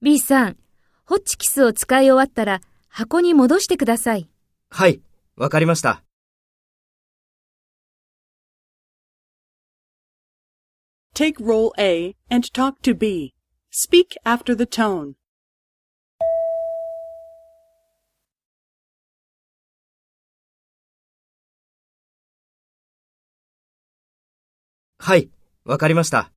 [0.00, 0.56] B さん、
[1.04, 4.30] ホッチキスを使い終わったら箱に戻してください。
[4.70, 5.02] はい、
[5.36, 6.02] わかりました。
[11.14, 13.34] Take role A and talk to B.
[13.70, 15.12] Speak after the tone.
[24.98, 25.28] はい、
[25.66, 26.31] わかりました。